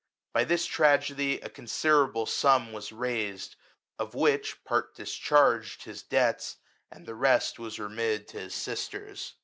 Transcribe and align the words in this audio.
By 0.33 0.45
this 0.45 0.65
tragedy 0.65 1.39
a 1.41 1.49
considerable 1.49 2.25
sum 2.25 2.73
was 2.73 2.91
raised, 2.91 3.55
of 3.99 4.15
which, 4.15 4.63
part 4.63 4.95
discharged 4.95 5.83
his 5.83 6.01
debts, 6.01 6.57
and 6.89 7.05
the 7.05 7.13
rest 7.13 7.59
was 7.59 7.77
remitted 7.77 8.27
to 8.29 8.39
his 8.39 8.55
sisters. 8.55 9.35